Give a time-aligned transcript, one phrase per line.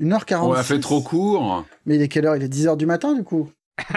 [0.00, 0.34] 1h46.
[0.42, 1.64] On a fait trop court.
[1.86, 2.36] Mais il est quelle heure?
[2.36, 3.50] Il est 10h du matin du coup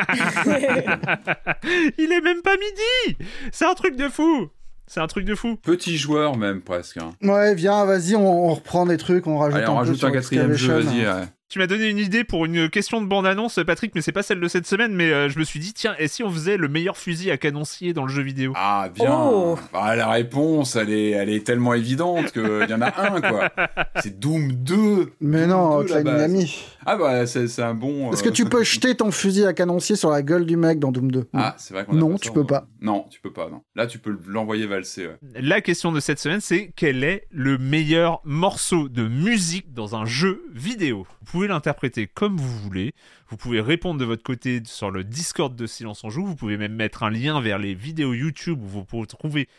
[1.98, 3.18] Il est même pas midi
[3.52, 4.48] C'est un truc de fou
[4.88, 6.98] C'est un truc de fou Petit joueur même presque.
[6.98, 7.12] hein.
[7.22, 9.98] Ouais, viens, vas-y, on, on reprend des trucs, on rajoute Allez, un on peu rajoute
[9.98, 11.06] sur un quatrième jeu, vas-y.
[11.06, 11.26] ouais.
[11.54, 14.40] Tu m'as donné une idée pour une question de bande-annonce, Patrick, mais c'est pas celle
[14.40, 16.68] de cette semaine, mais euh, je me suis dit, tiens, et si on faisait le
[16.68, 18.54] meilleur fusil à canoncier dans le jeu vidéo?
[18.56, 19.12] Ah, bien.
[19.14, 19.56] Oh.
[19.72, 23.52] Ah, la réponse, elle est, elle est tellement évidente qu'il y en a un, quoi.
[24.02, 25.12] C'est Doom 2.
[25.22, 26.32] Mais Doom non, 2, la Hotline base.
[26.32, 26.66] Miami.
[26.86, 28.12] Ah, bah, c'est c'est un bon.
[28.12, 30.80] Est-ce euh, que tu peux jeter ton fusil à canoncier sur la gueule du mec
[30.80, 32.68] dans Doom 2 Ah, c'est vrai qu'on a Non, pas tu ça, peux on- pas.
[32.82, 33.62] Non, tu peux pas, non.
[33.76, 35.18] Là, tu peux l'envoyer valser, ouais.
[35.40, 40.04] La question de cette semaine, c'est quel est le meilleur morceau de musique dans un
[40.06, 41.06] jeu vidéo?
[41.26, 42.94] Vous pouvez l'interpréter comme vous voulez.
[43.28, 46.26] Vous pouvez répondre de votre côté sur le Discord de Silence en Joue.
[46.26, 49.50] Vous pouvez même mettre un lien vers les vidéos YouTube où vous pouvez trouver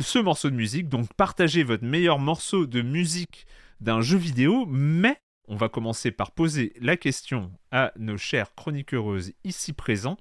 [0.00, 0.88] ce morceau de musique.
[0.88, 3.46] Donc partagez votre meilleur morceau de musique
[3.80, 4.66] d'un jeu vidéo.
[4.66, 5.16] Mais
[5.46, 10.16] on va commencer par poser la question à nos chères chroniqueuses ici présents.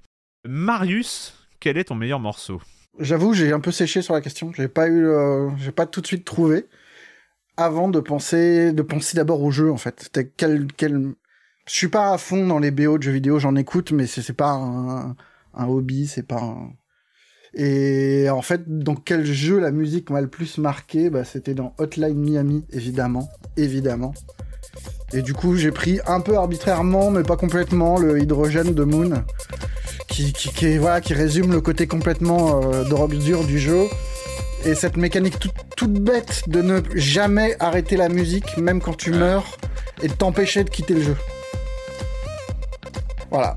[0.47, 2.61] Marius, quel est ton meilleur morceau?
[2.99, 4.53] J'avoue, j'ai un peu séché sur la question.
[4.53, 6.67] J'ai pas eu, euh, j'ai pas tout de suite trouvé.
[7.57, 10.09] Avant de penser, de penser d'abord au jeu en fait.
[10.37, 11.13] Quel, quel.
[11.65, 14.31] Je suis pas à fond dans les BO de jeux vidéo, j'en écoute, mais c'est
[14.33, 15.15] pas un,
[15.53, 16.41] un hobby, c'est pas.
[16.41, 16.71] Un...
[17.53, 21.73] Et en fait, dans quel jeu la musique m'a le plus marqué bah, C'était dans
[21.79, 24.13] Hotline Miami, évidemment, évidemment.
[25.13, 29.23] Et du coup, j'ai pris un peu arbitrairement, mais pas complètement, le hydrogène de Moon,
[30.07, 33.85] qui, qui, qui, voilà, qui résume le côté complètement euh, drogue dure du jeu.
[34.65, 39.11] Et cette mécanique toute, toute bête de ne jamais arrêter la musique, même quand tu
[39.11, 39.57] meurs,
[40.01, 41.17] et de t'empêcher de quitter le jeu.
[43.29, 43.55] Voilà.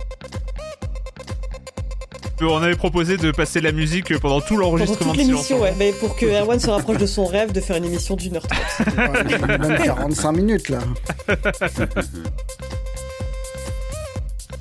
[2.43, 5.55] On avait proposé de passer la musique pendant tout Pendant l'enregistrement toute de Silence en
[5.55, 5.75] l'émission, ouais.
[5.79, 8.47] Mais pour que Erwan se rapproche de son rêve de faire une émission d'une heure
[8.47, 8.97] trente.
[8.97, 10.79] Ouais, même 45 minutes là.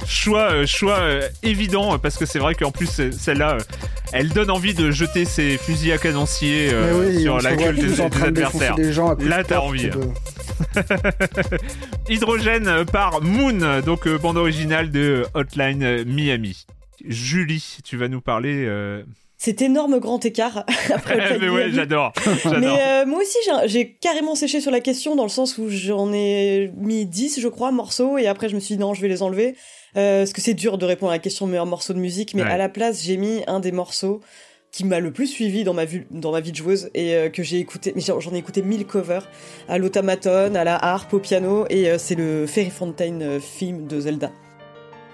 [0.05, 3.59] choix, euh, choix euh, évident euh, parce que c'est vrai qu'en plus euh, celle-là, euh,
[4.13, 7.75] elle donne envie de jeter ses fusils à canoncier euh, oui, sur on la gueule
[7.75, 8.75] des, des adversaires.
[8.75, 9.99] des gens à coups de Là, t'as envie, de-
[12.09, 16.65] Hydrogène par Moon, donc euh, bande originale de Hotline Miami.
[17.05, 18.65] Julie, tu vas nous parler.
[18.65, 19.03] euh,
[19.37, 22.11] Cet énorme grand écart après le Mais ouais, j'adore.
[22.59, 25.69] Mais euh, moi aussi, j'ai- j'ai carrément séché sur la question dans le sens où
[25.69, 29.01] j'en ai mis 10, je crois, morceaux, et après je me suis dit non, je
[29.01, 29.55] vais les enlever.
[29.97, 32.33] Euh, parce que c'est dur de répondre à la question de meilleur morceau de musique,
[32.35, 32.51] mais Ouais.
[32.51, 34.21] à la place, j'ai mis un des morceaux
[34.71, 37.29] qui m'a le plus suivi dans ma vie, dans ma vie de joueuse et euh,
[37.29, 39.27] que j'ai écouté, mais j'en ai écouté mille covers
[39.67, 43.87] à l'automaton, à la harpe, au piano, et euh, c'est le Fairy Fountain euh, film
[43.87, 44.31] de Zelda.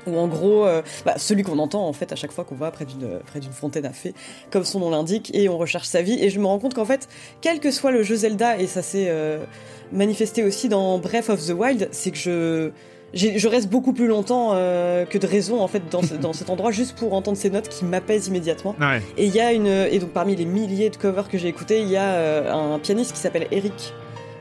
[0.07, 0.67] Où en gros,
[1.03, 3.51] bah, celui qu'on entend en fait à chaque fois qu'on va près d'une près d'une
[3.51, 4.13] fontaine à fées,
[4.51, 6.23] comme son nom l'indique, et on recherche sa vie.
[6.23, 7.07] Et je me rends compte qu'en fait,
[7.41, 9.43] quel que soit le jeu Zelda, et ça s'est euh,
[9.91, 12.69] manifesté aussi dans Breath of the Wild, c'est que je
[13.15, 16.49] je reste beaucoup plus longtemps euh, que de raison en fait dans, ce- dans cet
[16.49, 18.75] endroit juste pour entendre ces notes qui m'apaisent immédiatement.
[18.79, 19.01] Ouais.
[19.17, 21.79] Et il y a une et donc parmi les milliers de covers que j'ai écoutés,
[21.81, 23.93] il y a euh, un pianiste qui s'appelle Eric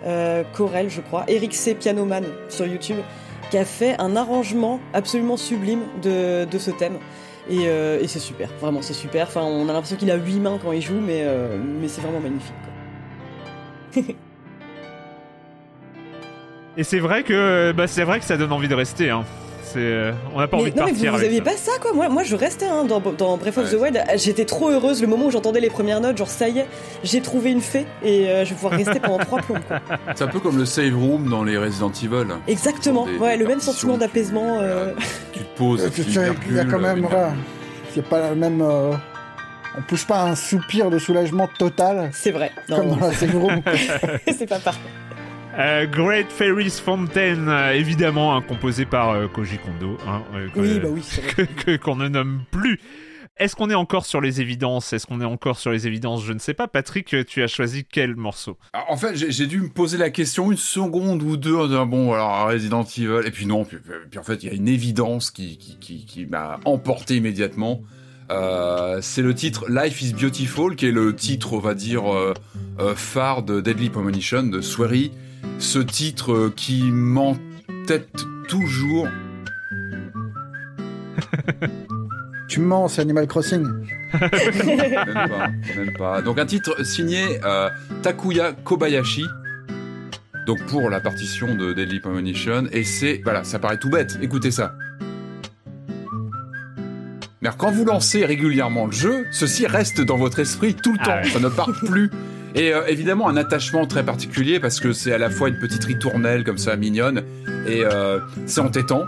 [0.06, 2.98] euh, Corel, je crois, Eric C Pianoman sur YouTube,
[3.50, 6.98] qui a fait un arrangement absolument sublime de, de ce thème.
[7.48, 9.26] Et, euh, et c'est super, vraiment c'est super.
[9.28, 12.00] Enfin, on a l'impression qu'il a huit mains quand il joue, mais, euh, mais c'est
[12.00, 12.54] vraiment magnifique.
[13.94, 14.02] quoi.
[16.76, 19.10] Et c'est vrai que bah, c'est vrai que ça donne envie de rester.
[19.10, 19.24] Hein.
[19.62, 21.44] C'est, euh, on n'a pas Mais, envie de non, mais vous, vous aviez ça.
[21.44, 24.04] pas ça quoi Moi, moi je restais hein, dans, dans Breath of the Wild.
[24.16, 26.16] J'étais trop heureuse le moment où j'entendais les premières notes.
[26.16, 26.66] Genre, ça y est,
[27.02, 29.58] j'ai trouvé une fée et euh, je vais pouvoir rester pendant trois plombs.
[29.66, 29.80] Quoi.
[30.14, 32.26] C'est un peu comme le save room dans les Resident Evil.
[32.46, 34.58] Exactement, Des- ouais, des le même sentiment d'apaisement.
[34.60, 34.92] euh,
[35.32, 37.08] Tu te poses, Euh, tu tu sais, Il y a quand même,
[37.94, 38.60] c'est pas la même.
[38.62, 38.92] euh,
[39.76, 42.52] on pousse pas un soupir de soulagement total C'est vrai.
[42.68, 43.60] Non, comme dans la save room.
[44.38, 44.80] c'est pas pareil.
[45.58, 50.80] Euh, Great Fairies Fountain, euh, évidemment, hein, composé par euh, Koji Kondo, hein, euh, Oui,
[50.80, 51.02] bah oui,
[51.64, 52.80] que- qu'on ne nomme plus.
[53.36, 54.92] Est-ce qu'on est encore sur les évidences?
[54.92, 56.24] Est-ce qu'on est encore sur les évidences?
[56.24, 56.66] Je ne sais pas.
[56.68, 58.56] Patrick, tu as choisi quel morceau?
[58.72, 61.66] Alors, En fait, j'ai j'ai dû me poser la question une seconde ou deux en
[61.66, 63.78] disant bon, alors Resident Evil, et puis non, puis,
[64.10, 67.80] puis en fait, il y a une évidence qui, qui, qui, qui m'a emporté immédiatement.
[68.30, 72.32] Euh, c'est le titre Life is Beautiful, qui est le titre, on va dire, euh,
[72.80, 75.12] euh, phare de Deadly Premonition de Swery.
[75.58, 79.08] Ce titre qui m'entête toujours.
[82.48, 83.62] tu mens, c'est Animal Crossing.
[83.64, 84.30] même
[85.28, 86.22] pas, même pas.
[86.22, 87.40] Donc un titre signé
[88.02, 89.26] Takuya Kobayashi.
[90.46, 94.18] Donc pour la partition de Deadly Premonition et c'est voilà, ça paraît tout bête.
[94.20, 94.74] Écoutez ça.
[97.44, 100.98] Mais alors, quand vous lancez régulièrement le jeu, ceci reste dans votre esprit tout le
[101.02, 101.14] Ah temps.
[101.16, 101.28] ouais.
[101.28, 102.10] Ça ne part plus.
[102.54, 105.84] Et euh, évidemment un attachement très particulier parce que c'est à la fois une petite
[105.84, 107.22] ritournelle comme ça mignonne
[107.66, 109.02] et euh, c'est entêtant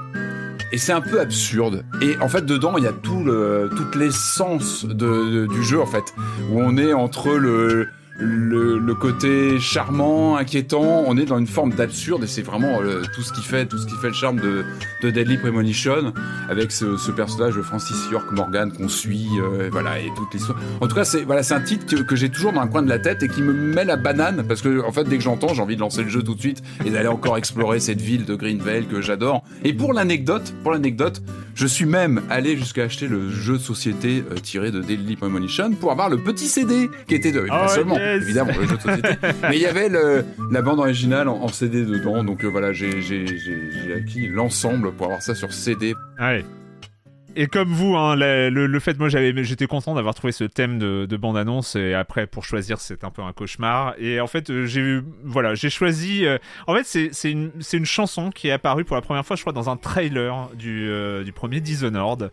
[0.73, 1.85] et c'est un peu absurde.
[2.03, 5.81] Et en fait, dedans, il y a tout le, toute l'essence de, de- du jeu,
[5.81, 6.03] en fait,
[6.51, 7.89] où on est entre le,
[8.19, 13.03] le, le côté charmant, inquiétant, on est dans une forme d'absurde, et c'est vraiment euh,
[13.15, 14.65] tout ce qui fait, tout ce qui fait le charme de,
[15.03, 16.13] de Deadly Premonition,
[16.49, 20.59] avec ce, ce personnage de Francis York Morgan qu'on suit, euh, voilà, et toute l'histoire.
[20.81, 22.83] En tout cas, c'est voilà, c'est un titre que, que j'ai toujours dans un coin
[22.83, 25.23] de la tête et qui me met la banane, parce que en fait, dès que
[25.23, 28.01] j'entends, j'ai envie de lancer le jeu tout de suite et d'aller encore explorer cette
[28.01, 29.43] ville de Greenvale que j'adore.
[29.65, 31.23] Et pour l'anecdote, pour l'anecdote,
[31.57, 35.73] je suis même allé jusqu'à acheter le jeu de société euh, tiré de Deadly Premonition
[35.73, 38.23] pour avoir le petit CD qui était de, pas Oh, seulement, yes.
[38.23, 39.09] évidemment, le jeu de société,
[39.43, 42.75] mais il y avait le, la bande originale en, en CD dedans, donc euh, voilà,
[42.75, 42.91] j'ai
[43.97, 45.95] acquis l'ensemble pour avoir ça sur CD.
[47.39, 51.17] Et comme vous, hein, le, fait, moi, j'étais content d'avoir trouvé ce thème de, de
[51.19, 51.77] bande-annonce.
[51.77, 53.95] Et après, pour choisir, c'est un peu un cauchemar.
[53.99, 56.25] Et en fait, euh, j'ai, voilà, j'ai choisi.
[56.25, 59.53] euh, en fait, c'est, une, chanson qui est apparue pour la première fois, je crois,
[59.53, 62.31] dans un trailer du, euh, premier Dishonored.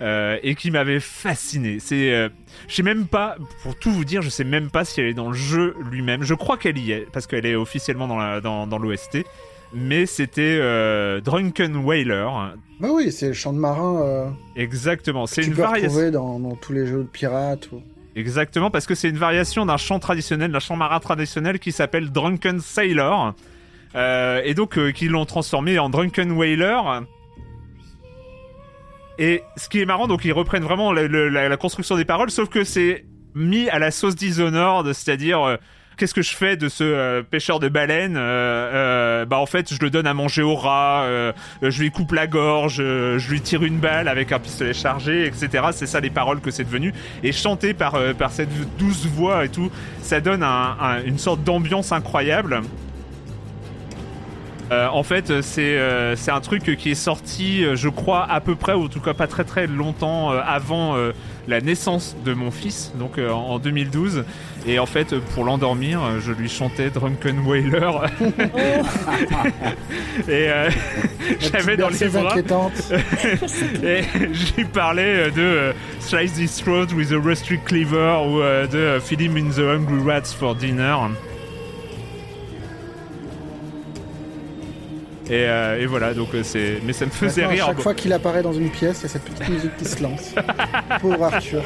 [0.00, 1.78] et qui m'avait fasciné.
[1.78, 2.30] C'est, euh,
[2.66, 5.14] je sais même pas, pour tout vous dire, je sais même pas si elle est
[5.14, 6.22] dans le jeu lui-même.
[6.22, 9.18] Je crois qu'elle y est parce qu'elle est officiellement dans l'OST.
[9.74, 12.28] Mais c'était euh, Drunken Whaler,
[12.80, 14.00] Bah oui, c'est le chant de marin.
[14.02, 16.10] euh, Exactement, c'est une variation.
[16.10, 17.70] dans, dans tous les jeux de pirates.
[17.72, 17.82] Ou...
[18.14, 22.10] Exactement, parce que c'est une variation d'un chant traditionnel, d'un chant marin traditionnel qui s'appelle
[22.10, 23.34] Drunken Sailor.
[23.94, 26.78] Euh, et donc, qui l'ont transformé en Drunken Whaler.
[29.18, 32.48] Et ce qui est marrant, donc ils reprennent vraiment la, la construction des paroles, sauf
[32.50, 33.04] que c'est
[33.34, 35.58] mis à la sauce Dishonored, c'est-à-dire
[35.96, 39.72] qu'est-ce que je fais de ce euh, pêcheur de baleines Euh, euh, Bah en fait,
[39.72, 41.32] je le donne à manger au rat, euh,
[41.62, 45.26] je lui coupe la gorge, euh, je lui tire une balle avec un pistolet chargé,
[45.26, 45.64] etc.
[45.72, 46.92] C'est ça les paroles que c'est devenu.
[47.22, 49.70] Et chanté par par cette douce voix et tout,
[50.02, 52.60] ça donne un- une sorte d'ambiance incroyable.
[54.72, 58.40] Euh, en fait, c'est euh, c'est un truc qui est sorti, euh, je crois, à
[58.40, 60.96] peu près, ou en tout cas pas très très longtemps euh, avant
[61.46, 64.24] la naissance de mon fils, donc en 2012.
[64.66, 67.92] Et en fait, pour l'endormir, je lui chantais Drunken Whaler.
[70.28, 70.70] et euh,
[71.38, 72.34] j'avais dans les bras.
[73.84, 79.20] et je lui parlais de Slice this throat with a rusty cleaver ou de Feed
[79.20, 81.10] him in the hungry rats for dinner.
[85.28, 86.78] Et, euh, et voilà, donc euh, c'est.
[86.84, 87.66] Mais ça me faisait Maintenant, à rire.
[87.66, 90.02] chaque fois qu'il apparaît dans une pièce, il y a cette petite musique qui se
[90.02, 90.34] lance.
[91.00, 91.62] Pauvre Arthur.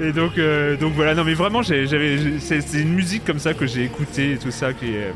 [0.00, 3.54] Et donc, euh, donc voilà, non mais vraiment, j'avais, c'est c'est une musique comme ça
[3.54, 5.12] que j'ai écoutée et tout ça qui est.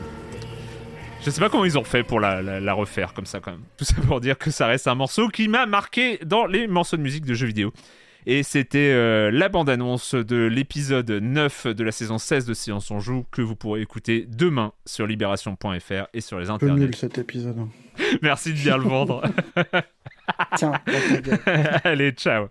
[1.24, 3.50] Je sais pas comment ils ont fait pour la, la- la refaire comme ça quand
[3.50, 3.60] même.
[3.76, 6.96] Tout ça pour dire que ça reste un morceau qui m'a marqué dans les morceaux
[6.96, 7.72] de musique de jeux vidéo.
[8.30, 13.00] Et c'était euh, la bande-annonce de l'épisode 9 de la saison 16 de Silence on
[13.00, 16.80] Joue que vous pourrez écouter demain sur libération.fr et sur les peu internets.
[16.80, 17.56] nul cet épisode.
[18.22, 19.22] Merci de bien le vendre.
[20.56, 20.72] Tiens.
[21.84, 22.48] Allez, ciao